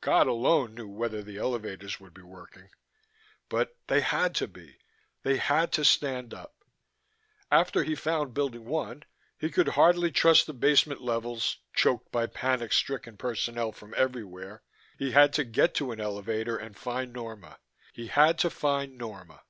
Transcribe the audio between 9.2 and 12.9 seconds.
(he could hardly trust the basement levels, choked by panic